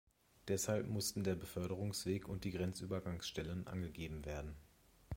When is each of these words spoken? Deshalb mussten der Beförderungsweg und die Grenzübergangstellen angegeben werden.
Deshalb 0.47 0.87
mussten 0.89 1.23
der 1.23 1.35
Beförderungsweg 1.35 2.27
und 2.27 2.43
die 2.43 2.49
Grenzübergangstellen 2.49 3.67
angegeben 3.67 4.25
werden. 4.25 4.55